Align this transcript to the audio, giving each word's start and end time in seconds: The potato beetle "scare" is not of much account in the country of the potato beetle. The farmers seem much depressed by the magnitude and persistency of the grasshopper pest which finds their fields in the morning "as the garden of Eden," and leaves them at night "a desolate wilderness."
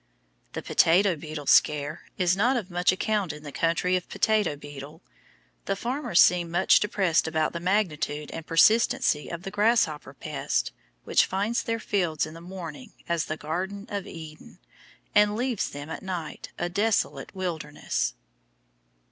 The 0.53 0.63
potato 0.63 1.15
beetle 1.15 1.45
"scare" 1.45 2.05
is 2.17 2.35
not 2.35 2.57
of 2.57 2.71
much 2.71 2.91
account 2.91 3.31
in 3.31 3.43
the 3.43 3.51
country 3.51 3.95
of 3.95 4.01
the 4.07 4.11
potato 4.11 4.55
beetle. 4.55 5.03
The 5.65 5.75
farmers 5.75 6.19
seem 6.19 6.49
much 6.49 6.79
depressed 6.79 7.31
by 7.31 7.49
the 7.49 7.59
magnitude 7.59 8.31
and 8.31 8.43
persistency 8.43 9.29
of 9.29 9.43
the 9.43 9.51
grasshopper 9.51 10.15
pest 10.15 10.71
which 11.03 11.27
finds 11.27 11.61
their 11.61 11.77
fields 11.79 12.25
in 12.25 12.33
the 12.33 12.41
morning 12.41 12.93
"as 13.07 13.25
the 13.25 13.37
garden 13.37 13.85
of 13.91 14.07
Eden," 14.07 14.57
and 15.13 15.35
leaves 15.35 15.69
them 15.69 15.91
at 15.91 16.01
night 16.01 16.49
"a 16.57 16.67
desolate 16.67 17.35
wilderness." 17.35 18.15